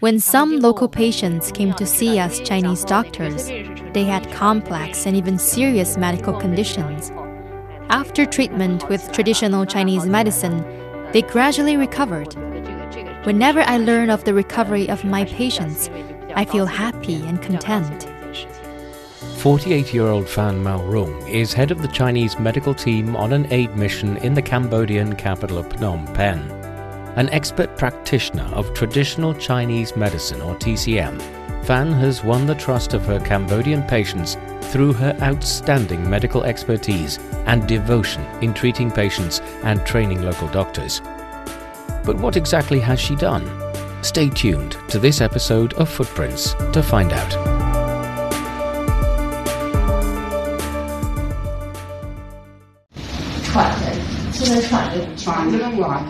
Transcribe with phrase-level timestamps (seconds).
[0.00, 3.46] When some local patients came to see us Chinese doctors,
[3.94, 7.12] they had complex and even serious medical conditions.
[7.90, 10.64] After treatment with traditional Chinese medicine,
[11.12, 12.34] they gradually recovered.
[13.24, 15.88] Whenever I learn of the recovery of my patients,
[16.34, 18.07] I feel happy and content.
[19.38, 23.76] 48 year old Fan Maorong is head of the Chinese medical team on an aid
[23.76, 26.40] mission in the Cambodian capital of Phnom Penh.
[27.14, 31.22] An expert practitioner of traditional Chinese medicine or TCM,
[31.64, 34.36] Fan has won the trust of her Cambodian patients
[34.72, 41.00] through her outstanding medical expertise and devotion in treating patients and training local doctors.
[42.04, 43.46] But what exactly has she done?
[44.02, 47.57] Stay tuned to this episode of Footprints to find out.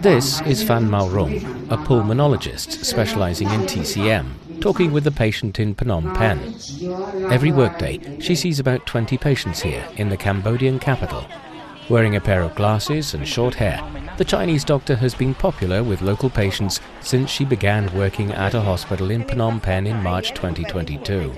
[0.00, 1.42] This is Fan Maorong,
[1.72, 6.54] a pulmonologist specializing in TCM, talking with the patient in Phnom Penh.
[7.32, 11.26] Every workday, she sees about 20 patients here in the Cambodian capital.
[11.88, 13.82] Wearing a pair of glasses and short hair,
[14.18, 18.60] the Chinese doctor has been popular with local patients since she began working at a
[18.60, 21.32] hospital in Phnom Penh in March 2022.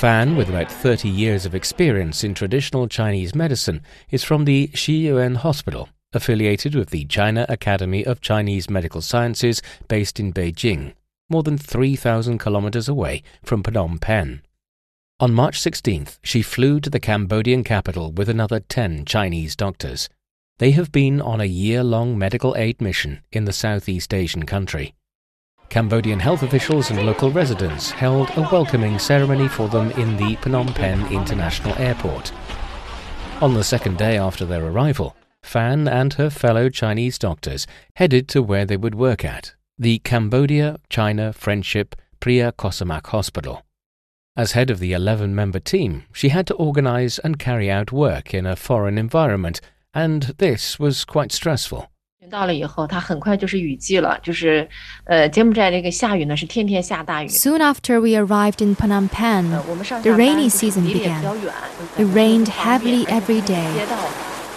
[0.00, 5.36] Fan, with about 30 years of experience in traditional Chinese medicine, is from the Xiyuan
[5.36, 10.94] Hospital, affiliated with the China Academy of Chinese Medical Sciences based in Beijing,
[11.28, 14.40] more than 3,000 kilometers away from Phnom Penh.
[15.20, 20.08] On March 16th, she flew to the Cambodian capital with another 10 Chinese doctors.
[20.60, 24.94] They have been on a year long medical aid mission in the Southeast Asian country.
[25.70, 30.74] Cambodian health officials and local residents held a welcoming ceremony for them in the Phnom
[30.74, 32.32] Penh International Airport.
[33.40, 38.42] On the second day after their arrival, Fan and her fellow Chinese doctors headed to
[38.42, 43.64] where they would work at, the Cambodia China Friendship Preah Kossamak Hospital.
[44.36, 48.34] As head of the 11 member team, she had to organize and carry out work
[48.34, 49.60] in a foreign environment,
[49.94, 51.88] and this was quite stressful.
[52.31, 54.67] 到了以后，它很快就是雨季了，就是
[55.05, 57.27] 呃，柬埔寨这个下雨呢是天天下大雨。
[57.27, 61.43] Soon after we arrived in Phnom Penh, 呃，我们上 the 下班 rainy 就是 season 离得也比较 began.
[61.43, 61.53] 远
[61.97, 63.73] It rained heavily every day.
[63.75, 63.97] 街道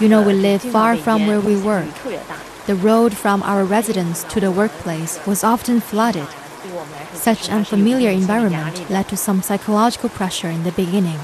[0.00, 1.84] You know, we 呃 live 经常 far 每 from 年 where we 下雨 work.
[2.02, 6.24] 特别大， The road from our residence to the workplace was often flooded.
[6.62, 11.18] 对我们来说 Such 其实还是有一 unfamiliar 定心理压 environment 力的 led to some psychological pressure in the beginning.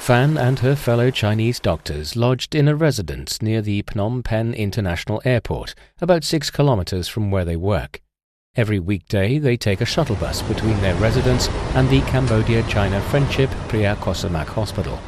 [0.00, 5.20] Fan and her fellow Chinese doctors lodged in a residence near the Phnom Penh International
[5.26, 8.00] Airport, about six kilometers from where they work.
[8.56, 13.50] Every weekday, they take a shuttle bus between their residence and the Cambodia China Friendship
[13.68, 14.98] Preah Kossamak Hospital.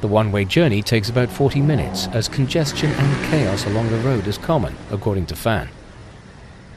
[0.00, 4.28] The one way journey takes about 40 minutes, as congestion and chaos along the road
[4.28, 5.68] is common, according to Fan.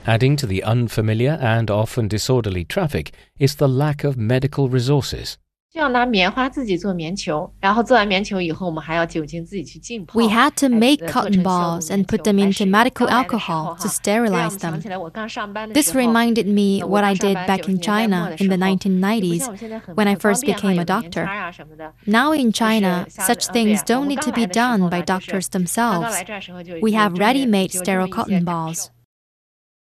[0.08, 5.38] Adding to the unfamiliar and often disorderly traffic is the lack of medical resources.
[5.73, 10.19] 就要拿棉花自己做棉球，然后做完棉球以后，我们还要酒精自己去浸泡。
[10.19, 12.47] We had to 哎 make 呃做 cotton 成消毒 balls 棉 and put 球 them 还
[12.49, 14.83] into 是 medical 刚来的时 alcohol 候 to 哈这让我 sterilize 们想 them.
[14.83, 17.69] 起来我刚上班的 This 时候 reminded me 呃 what 我 I 刚上 did 班 back 九 in
[17.69, 20.81] 十年代末 China 的 in the 时候，就不 1990s 像我们现在很 when I 很方 first 便哈 became 有
[20.81, 21.29] a 棉签 doctor.
[21.29, 21.93] 啊什么的。
[22.07, 24.37] Now in 就是 China, 像 such 呃对 things 我 don't 们 need 刚 to 来
[24.37, 26.11] be 的时候 done 呢 by 就是 doctors 刚刚 themselves.
[26.15, 28.87] 来这儿的时候就 We 就 have 就就 ready-made 就 sterile 用一些 cotton 感 balls.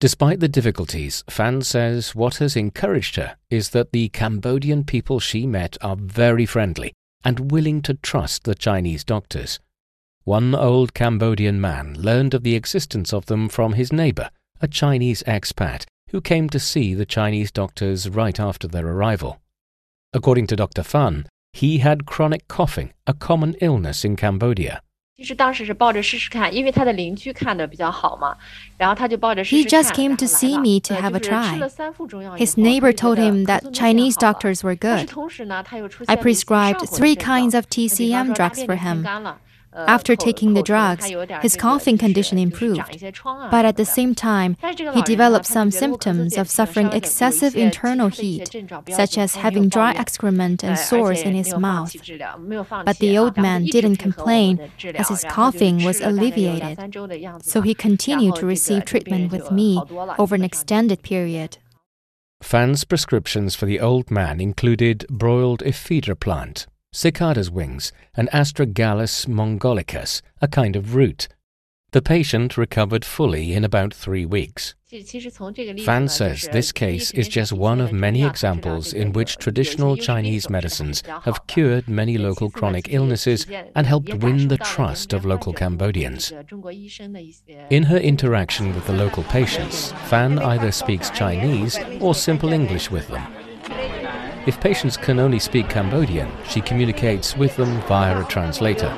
[0.01, 5.19] 受 Despite the difficulties, Fan says what has encouraged her is that the Cambodian people
[5.19, 6.91] she met are very friendly
[7.23, 9.59] and willing to trust the Chinese doctors.
[10.23, 15.21] One old Cambodian man learned of the existence of them from his neighbor, a Chinese
[15.27, 19.39] expat, who came to see the Chinese doctors right after their arrival.
[20.13, 20.81] According to Dr.
[20.81, 24.81] Fan, he had chronic coughing, a common illness in Cambodia.
[25.20, 28.36] 其实当时是抱着试试看，因为他的邻居看的比较好嘛，
[28.76, 29.82] 然后他就抱着试 He 试看。
[29.82, 31.58] just came to 然后来 see 了 me to 呃 have a 就是吃 try.
[31.58, 34.76] 了三副中药以 His 后 neighbor 他就 told 觉得 him 咳 that 嗽明显 Chinese 好了 doctors were
[34.78, 35.10] 但是 good.
[35.14, 38.66] 同时呢，他又出 I 现了一些上 prescribed 火的 three 症状 kinds of 那比方 TCM 说他 drugs 便 for
[38.66, 39.34] 便偏 him.
[39.73, 41.11] After taking the drugs,
[41.41, 44.57] his coughing condition improved, but at the same time,
[44.93, 48.53] he developed some symptoms of suffering excessive internal heat,
[48.89, 51.95] such as having dry excrement and sores in his mouth.
[52.85, 54.59] But the old man didn't complain,
[54.95, 56.77] as his coughing was alleviated,
[57.41, 59.81] so he continued to receive treatment with me
[60.19, 61.57] over an extended period.
[62.41, 70.21] Fan's prescriptions for the old man included broiled ephedra plant, cicada's wings, and astragalus mongolicus,
[70.41, 71.29] a kind of root.
[71.93, 74.75] The patient recovered fully in about three weeks.
[75.85, 81.01] Fan says this case is just one of many examples in which traditional Chinese medicines
[81.23, 83.45] have cured many local chronic illnesses
[83.75, 86.33] and helped win the trust of local Cambodians.
[87.69, 93.07] In her interaction with the local patients, Fan either speaks Chinese or simple English with
[93.07, 93.40] them.
[94.46, 98.92] If patients can only speak Cambodian, she communicates with them via a translator.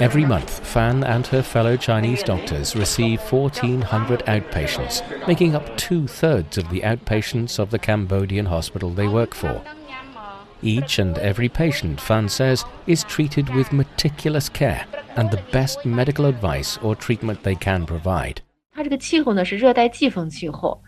[0.00, 6.58] Every month, Fan and her fellow Chinese doctors receive 1,400 outpatients, making up two thirds
[6.58, 9.62] of the outpatients of the Cambodian hospital they work for.
[10.62, 14.84] Each and every patient, Fan says, is treated with meticulous care
[15.16, 18.40] and the best medical advice or treatment they can provide.
[18.72, 20.82] 它这个气候呢是热带季风气候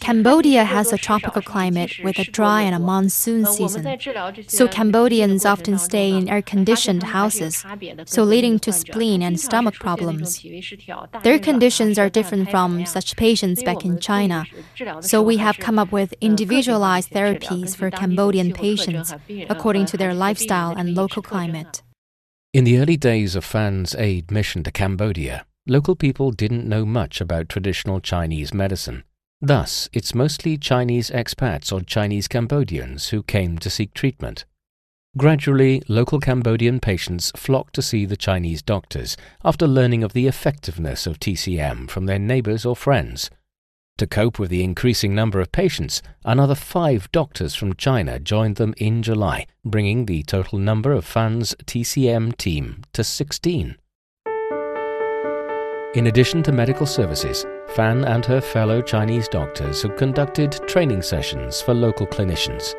[0.00, 3.84] ，Cambodia has a tropical climate with a dry and a monsoon season.
[4.46, 7.64] So Cambodians often stay in air-conditioned houses,
[8.06, 10.44] so leading to spleen and stomach problems.
[11.22, 14.44] Their conditions are different from such patients back in China.
[15.00, 19.14] So we have come up with individualized therapies for Cambodian patients
[19.48, 21.82] according to their lifestyle and local climate.
[22.54, 27.20] In the early days of Fan's aid mission to Cambodia, local people didn't know much
[27.20, 29.04] about traditional Chinese medicine.
[29.40, 34.44] Thus, it's mostly Chinese expats or Chinese Cambodians who came to seek treatment.
[35.16, 41.06] Gradually, local Cambodian patients flocked to see the Chinese doctors after learning of the effectiveness
[41.06, 43.30] of TCM from their neighbors or friends.
[43.98, 48.74] To cope with the increasing number of patients, another five doctors from China joined them
[48.76, 53.76] in July, bringing the total number of Fan's TCM team to 16.
[55.94, 61.62] In addition to medical services, Fan and her fellow Chinese doctors have conducted training sessions
[61.62, 62.74] for local clinicians.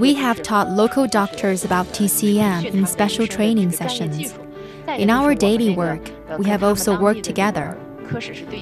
[0.00, 4.34] We have taught local doctors about TCM in special training sessions.
[4.88, 7.78] In our daily work, we have also worked together.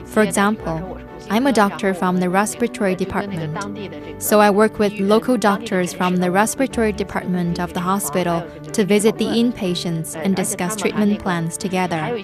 [0.07, 1.01] For example,
[1.33, 6.29] I'm a doctor from the respiratory department, so I work with local doctors from the
[6.29, 12.19] respiratory department of the hospital to visit the inpatients and discuss treatment plans together.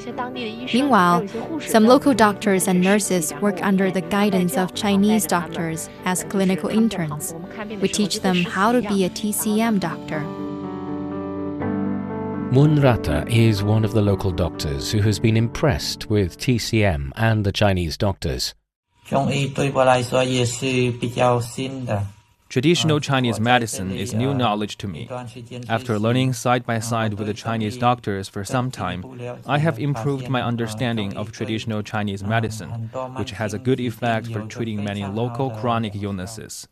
[0.75, 1.29] Meanwhile,
[1.61, 7.33] some local doctors and nurses work under the guidance of Chinese doctors as clinical interns.
[7.81, 10.21] We teach them how to be a TCM doctor.
[12.53, 17.45] Mun Rata is one of the local doctors who has been impressed with TCM and
[17.45, 18.53] the Chinese doctors.
[22.49, 25.09] Traditional Chinese medicine is new knowledge to me.
[25.69, 29.05] After learning side by side with the Chinese doctors for some time,
[29.47, 34.43] I have improved my understanding of traditional Chinese medicine, which has a good effect for
[34.43, 36.67] treating many local chronic illnesses.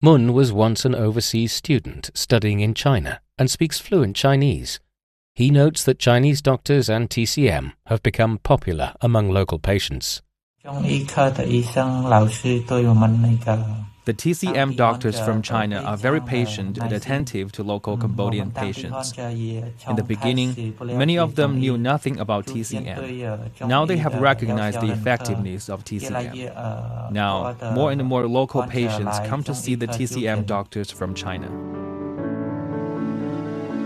[0.00, 4.78] Mun was once an overseas student studying in China and speaks fluent Chinese.
[5.34, 10.22] He notes that Chinese doctors and TCM have become popular among local patients.
[14.06, 19.12] The TCM doctors from China are very patient and attentive to local Cambodian patients.
[19.18, 23.68] In the beginning, many of them knew nothing about TCM.
[23.68, 27.12] Now they have recognized the effectiveness of TCM.
[27.12, 31.50] Now, more and more local patients come to see the TCM doctors from China.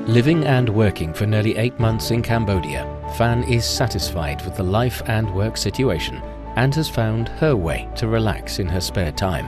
[0.06, 2.86] Living and working for nearly eight months in Cambodia,
[3.16, 6.22] Fan is satisfied with the life and work situation
[6.58, 9.46] and has found her way to relax in her spare time.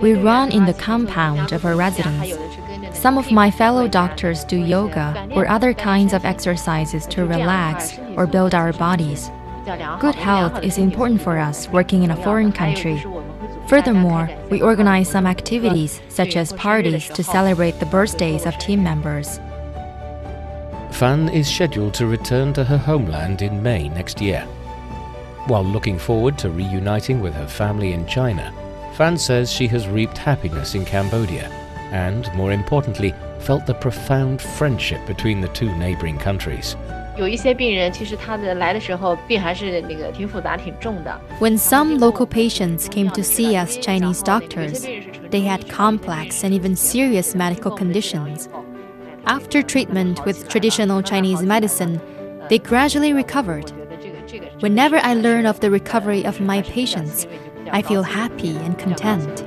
[0.00, 2.38] We run in the compound of our residence.
[2.96, 8.28] Some of my fellow doctors do yoga or other kinds of exercises to relax or
[8.28, 9.28] build our bodies.
[9.98, 13.02] Good health is important for us working in a foreign country.
[13.66, 19.40] Furthermore, we organize some activities, such as parties, to celebrate the birthdays of team members.
[20.94, 24.42] Fan is scheduled to return to her homeland in May next year.
[25.48, 28.54] While looking forward to reuniting with her family in China,
[28.94, 31.48] Fan says she has reaped happiness in Cambodia
[31.90, 36.76] and, more importantly, felt the profound friendship between the two neighboring countries.
[37.16, 37.36] When
[41.58, 44.86] some local patients came to see us Chinese doctors,
[45.30, 48.48] they had complex and even serious medical conditions.
[49.26, 51.98] After treatment with traditional Chinese medicine,
[52.50, 53.70] they gradually recovered.
[54.60, 57.26] Whenever I learn of the recovery of my patients,
[57.72, 59.42] I feel happy and content.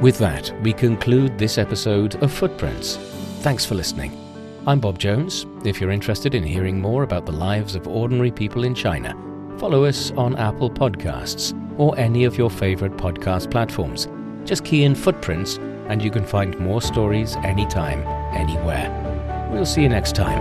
[0.00, 2.96] With that, we conclude this episode of Footprints.
[3.40, 4.16] Thanks for listening.
[4.68, 5.46] I'm Bob Jones.
[5.64, 9.16] If you're interested in hearing more about the lives of ordinary people in China,
[9.58, 14.06] follow us on Apple Podcasts or any of your favourite podcast platforms.
[14.44, 15.58] Just key in footprints
[15.88, 18.88] and you can find more stories anytime, anywhere.
[19.50, 20.40] We'll see you next time.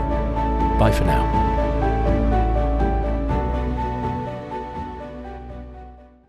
[0.77, 1.47] Bye for now.